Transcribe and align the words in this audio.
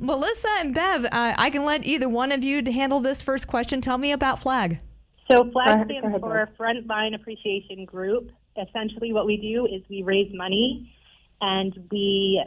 Melissa 0.00 0.48
and 0.60 0.72
Bev, 0.72 1.06
uh, 1.06 1.34
I 1.36 1.50
can 1.50 1.64
let 1.64 1.84
either 1.84 2.08
one 2.08 2.30
of 2.30 2.44
you 2.44 2.62
to 2.62 2.70
handle 2.70 3.00
this 3.00 3.20
first 3.20 3.48
question. 3.48 3.80
Tell 3.80 3.98
me 3.98 4.12
about 4.12 4.38
FLAG. 4.38 4.78
So 5.28 5.50
FLAG 5.50 5.86
stands 5.86 6.06
ahead, 6.06 6.20
for 6.20 6.48
Frontline 6.58 7.16
Appreciation 7.16 7.84
Group. 7.84 8.30
Essentially, 8.56 9.12
what 9.12 9.26
we 9.26 9.36
do 9.36 9.66
is 9.66 9.82
we 9.90 10.04
raise 10.04 10.32
money 10.32 10.94
and 11.40 11.88
we 11.90 12.40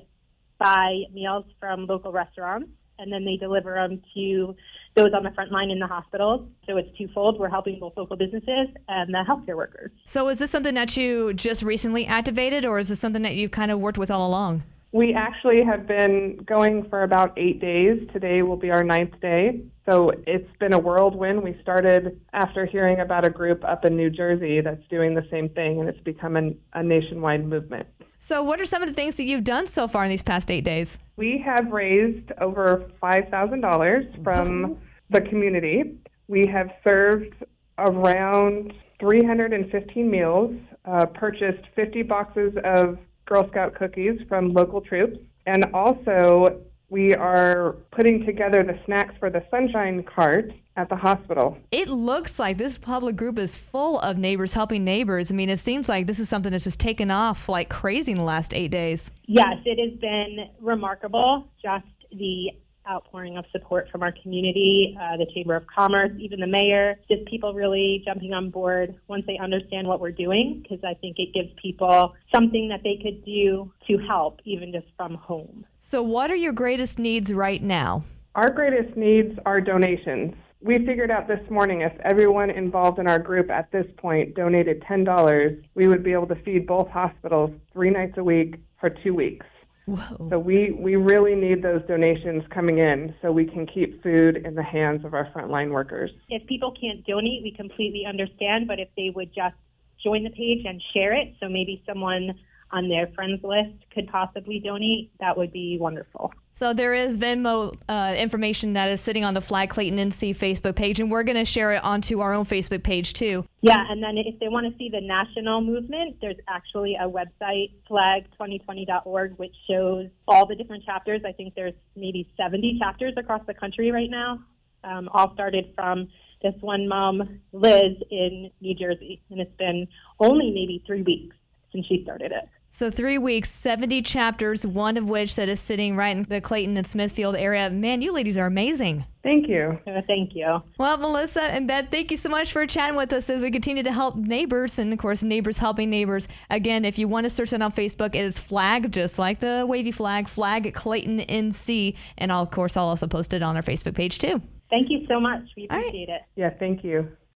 buy 0.60 1.04
meals 1.14 1.44
from 1.60 1.88
local 1.88 2.14
restaurants, 2.14 2.70
and 3.00 3.12
then 3.12 3.26
they 3.26 3.36
deliver 3.36 3.74
them 3.74 4.02
to 4.13 4.56
those 4.96 5.12
on 5.13 5.24
the 5.24 5.31
front 5.31 5.52
line 5.52 5.72
in 5.72 5.79
the 5.79 5.88
hospitals. 5.88 6.47
So 6.65 6.78
it's 6.78 6.90
twofold. 6.97 7.38
We're 7.38 7.49
helping 7.49 7.79
both 7.79 7.97
local 7.97 8.15
businesses 8.15 8.70
and 8.88 9.13
the 9.13 9.26
healthcare 9.28 9.58
workers. 9.58 9.92
So, 10.06 10.29
is 10.29 10.40
this 10.40 10.52
something 10.52 10.76
that 10.76 10.96
you 10.96 11.33
just 11.33 11.63
recently 11.63 12.06
activated, 12.06 12.63
or 12.63 12.79
is 12.79 12.88
this 12.88 12.99
something 12.99 13.24
that 13.24 13.36
you've 13.36 13.52
kind 13.52 13.72
of 13.72 13.79
worked 13.79 13.97
with 13.97 14.10
all 14.10 14.26
along? 14.26 14.63
We 14.94 15.13
actually 15.13 15.63
have 15.63 15.87
been 15.87 16.38
going 16.45 16.89
for 16.89 17.03
about 17.03 17.38
eight 17.38 17.62
days. 17.62 18.05
Today 18.12 18.41
will 18.41 18.58
be 18.58 18.71
our 18.71 18.84
ninth 18.84 19.20
day. 19.21 19.62
So 19.86 20.12
it's 20.27 20.49
been 20.59 20.73
a 20.73 20.80
whirlwind. 20.80 21.44
We 21.44 21.58
started 21.62 22.20
after 22.34 22.66
hearing 22.66 22.99
about 22.99 23.26
a 23.26 23.30
group 23.30 23.63
up 23.63 23.85
in 23.85 23.96
New 23.96 24.09
Jersey 24.09 24.59
that's 24.59 24.85
doing 24.90 25.16
the 25.16 25.26
same 25.32 25.48
thing, 25.49 25.80
and 25.80 25.88
it's 25.88 25.99
become 26.02 26.35
an, 26.35 26.59
a 26.73 26.84
nationwide 26.84 27.48
movement. 27.48 27.88
So, 28.20 28.44
what 28.44 28.62
are 28.62 28.66
some 28.66 28.84
of 28.84 28.90
the 28.90 28.94
things 28.94 29.18
that 29.18 29.23
you've 29.23 29.44
done 29.44 29.66
so 29.66 29.88
far 29.88 30.04
in 30.04 30.09
these 30.09 30.22
past 30.22 30.52
eight 30.52 30.63
days? 30.63 30.99
We 31.16 31.41
have 31.44 31.71
raised 31.71 32.32
over 32.40 32.91
$5,000 33.02 34.23
from 34.23 34.77
the 35.10 35.21
community. 35.21 35.98
We 36.27 36.46
have 36.48 36.70
served 36.88 37.34
around 37.80 38.73
315 38.99 40.12
meals, 40.12 40.54
uh, 40.85 41.08
purchased 41.08 41.66
50 41.76 42.04
boxes 42.04 42.54
of 42.63 42.99
Girl 43.26 43.48
Scout 43.50 43.76
cookies 43.76 44.20
from 44.28 44.54
local 44.54 44.82
troops, 44.82 45.18
and 45.46 45.66
also 45.74 46.62
we 46.90 47.16
are 47.16 47.78
putting 47.92 48.26
together 48.26 48.64
the 48.64 48.78
snacks 48.86 49.16
for 49.18 49.30
the 49.30 49.44
Sunshine 49.50 50.04
Cart 50.04 50.52
at 50.76 50.90
the 50.90 50.96
hospital. 50.96 51.58
It 51.72 51.88
looks 51.88 52.38
like 52.38 52.58
this 52.58 52.78
public 52.78 53.16
group 53.16 53.38
is 53.38 53.55
full 53.55 54.00
of 54.00 54.18
neighbors 54.18 54.54
helping 54.54 54.84
neighbors. 54.84 55.32
I 55.32 55.36
mean, 55.36 55.50
it 55.50 55.60
seems 55.60 55.88
like 55.88 56.08
this 56.08 56.20
is 56.20 56.28
something 56.28 56.52
that's 56.52 56.66
just 56.66 56.80
taken 56.80 57.10
off 57.10 57.48
like 57.48 57.70
crazy 57.70 58.12
in 58.12 58.18
the 58.18 58.24
last 58.24 58.54
eight 58.54 58.72
days. 58.72 59.12
Yes, 59.26 59.58
it 59.66 59.80
has 59.80 60.00
been 60.00 60.50
remarkable. 60.60 61.48
Just 61.62 61.85
the 62.12 62.52
outpouring 62.90 63.37
of 63.37 63.46
support 63.51 63.87
from 63.91 64.03
our 64.03 64.13
community, 64.21 64.97
uh, 65.01 65.17
the 65.17 65.25
Chamber 65.33 65.55
of 65.55 65.65
Commerce, 65.67 66.11
even 66.19 66.39
the 66.39 66.47
mayor, 66.47 66.99
just 67.09 67.25
people 67.25 67.53
really 67.53 68.01
jumping 68.05 68.33
on 68.33 68.49
board 68.49 68.95
once 69.07 69.23
they 69.27 69.38
understand 69.38 69.88
what 69.88 69.99
we're 69.99 70.11
doing, 70.11 70.61
because 70.61 70.83
I 70.83 70.93
think 70.95 71.17
it 71.19 71.33
gives 71.33 71.49
people 71.61 72.13
something 72.33 72.69
that 72.69 72.81
they 72.83 72.99
could 73.01 73.23
do 73.25 73.71
to 73.88 73.97
help, 74.07 74.39
even 74.45 74.71
just 74.71 74.88
from 74.97 75.15
home. 75.15 75.65
So, 75.77 76.01
what 76.01 76.31
are 76.31 76.35
your 76.35 76.53
greatest 76.53 76.99
needs 76.99 77.33
right 77.33 77.61
now? 77.61 78.03
Our 78.35 78.49
greatest 78.49 78.95
needs 78.95 79.38
are 79.45 79.59
donations. 79.59 80.33
We 80.61 80.85
figured 80.85 81.09
out 81.09 81.27
this 81.27 81.41
morning 81.49 81.81
if 81.81 81.91
everyone 82.01 82.51
involved 82.51 82.99
in 82.99 83.07
our 83.07 83.19
group 83.19 83.49
at 83.49 83.71
this 83.71 83.85
point 83.97 84.35
donated 84.35 84.81
$10, 84.83 85.63
we 85.73 85.88
would 85.88 86.03
be 86.03 86.13
able 86.13 86.27
to 86.27 86.35
feed 86.35 86.67
both 86.67 86.88
hospitals 86.89 87.51
three 87.73 87.89
nights 87.89 88.13
a 88.17 88.23
week 88.23 88.55
for 88.79 88.89
two 88.89 89.13
weeks. 89.13 89.45
Whoa. 89.85 90.29
So 90.29 90.39
we, 90.39 90.71
we 90.71 90.95
really 90.95 91.35
need 91.35 91.63
those 91.63 91.81
donations 91.87 92.43
coming 92.53 92.77
in 92.77 93.13
so 93.21 93.31
we 93.31 93.45
can 93.45 93.65
keep 93.65 94.01
food 94.03 94.38
in 94.45 94.55
the 94.55 94.63
hands 94.63 95.03
of 95.05 95.13
our 95.13 95.29
frontline 95.31 95.71
workers. 95.71 96.11
If 96.29 96.45
people 96.47 96.73
can't 96.79 97.05
donate, 97.05 97.43
we 97.43 97.51
completely 97.51 98.05
understand, 98.05 98.67
but 98.67 98.79
if 98.79 98.89
they 98.95 99.11
would 99.13 99.33
just 99.33 99.55
join 100.03 100.23
the 100.23 100.29
page 100.29 100.65
and 100.65 100.81
share 100.93 101.13
it, 101.13 101.33
so 101.39 101.49
maybe 101.49 101.83
someone 101.85 102.39
on 102.71 102.89
their 102.89 103.07
friends 103.15 103.43
list 103.43 103.75
could 103.93 104.07
possibly 104.07 104.59
donate, 104.59 105.11
that 105.19 105.38
would 105.38 105.51
be 105.51 105.77
wonderful. 105.79 106.33
So 106.53 106.73
there 106.73 106.94
is 106.94 107.17
Venmo 107.17 107.75
uh, 107.88 108.13
information 108.17 108.73
that 108.73 108.89
is 108.89 108.99
sitting 108.99 109.23
on 109.23 109.33
the 109.33 109.41
Flag 109.41 109.69
Clayton 109.69 109.97
NC 109.97 110.35
Facebook 110.35 110.75
page, 110.75 110.99
and 110.99 111.09
we're 111.09 111.23
going 111.23 111.38
to 111.38 111.45
share 111.45 111.71
it 111.73 111.83
onto 111.83 112.19
our 112.19 112.33
own 112.33 112.45
Facebook 112.45 112.83
page 112.83 113.13
too. 113.13 113.45
Yeah, 113.61 113.85
and 113.89 114.03
then 114.03 114.17
if 114.17 114.38
they 114.39 114.49
want 114.49 114.72
to 114.72 114.77
see 114.77 114.89
the 114.89 115.02
national 115.02 115.62
movement, 115.62 116.17
there's 116.19 116.35
actually 116.47 116.97
a 117.00 117.09
website, 117.09 117.72
flag2020.org, 117.89 119.38
which 119.38 119.56
shows 119.69 120.07
all 120.28 120.45
the 120.45 120.56
different 120.56 120.84
chapters. 120.84 121.22
I 121.25 121.31
think 121.31 121.56
there's 121.56 121.73
maybe 121.95 122.29
70 122.35 122.79
chapters 122.79 123.13
across 123.18 123.41
the 123.47 123.53
country 123.53 123.91
right 123.91 124.09
now. 124.09 124.39
Um, 124.83 125.09
all 125.13 125.33
started 125.33 125.72
from 125.75 126.09
this 126.41 126.56
one 126.59 126.88
mom, 126.88 127.39
Liz, 127.53 127.95
in 128.09 128.51
New 128.59 128.75
Jersey, 128.75 129.22
and 129.29 129.39
it's 129.39 129.56
been 129.57 129.88
only 130.19 130.51
maybe 130.51 130.83
three 130.85 131.03
weeks 131.03 131.35
since 131.72 131.85
she 131.85 132.03
started 132.03 132.31
it. 132.31 132.50
So 132.73 132.89
three 132.89 133.17
weeks, 133.17 133.49
70 133.49 134.01
chapters, 134.01 134.65
one 134.65 134.95
of 134.95 135.09
which 135.09 135.35
that 135.35 135.49
is 135.49 135.59
sitting 135.59 135.97
right 135.97 136.15
in 136.15 136.23
the 136.23 136.39
Clayton 136.39 136.77
and 136.77 136.87
Smithfield 136.87 137.35
area. 137.35 137.69
Man, 137.69 138.01
you 138.01 138.13
ladies 138.13 138.37
are 138.37 138.45
amazing. 138.45 139.05
Thank 139.23 139.49
you. 139.49 139.77
Thank 140.07 140.33
you. 140.33 140.63
Well, 140.77 140.97
Melissa 140.97 141.43
and 141.43 141.67
Beth, 141.67 141.91
thank 141.91 142.11
you 142.11 142.17
so 142.17 142.29
much 142.29 142.53
for 142.53 142.65
chatting 142.65 142.95
with 142.95 143.11
us 143.11 143.29
as 143.29 143.41
we 143.41 143.51
continue 143.51 143.83
to 143.83 143.91
help 143.91 144.15
neighbors 144.15 144.79
and, 144.79 144.91
of 144.93 144.99
course, 144.99 145.21
neighbors 145.21 145.57
helping 145.57 145.89
neighbors. 145.89 146.29
Again, 146.49 146.85
if 146.85 146.97
you 146.97 147.09
want 147.09 147.25
to 147.25 147.29
search 147.29 147.51
it 147.51 147.61
on 147.61 147.73
Facebook, 147.73 148.15
it 148.15 148.23
is 148.23 148.39
Flag, 148.39 148.91
just 148.91 149.19
like 149.19 149.41
the 149.41 149.65
wavy 149.67 149.91
flag, 149.91 150.29
Flag 150.29 150.73
Clayton 150.73 151.19
NC. 151.19 151.97
And 152.17 152.31
I'll, 152.31 152.41
of 152.41 152.51
course, 152.51 152.77
I'll 152.77 152.88
also 152.88 153.05
post 153.05 153.33
it 153.33 153.43
on 153.43 153.57
our 153.57 153.63
Facebook 153.63 153.95
page 153.95 154.17
too. 154.17 154.41
Thank 154.69 154.89
you 154.89 155.05
so 155.09 155.19
much. 155.19 155.41
We 155.57 155.67
All 155.69 155.77
right. 155.77 155.88
appreciate 155.88 156.09
it. 156.09 156.21
Yeah, 156.38 156.51
thank 156.57 156.85
you. 156.85 157.09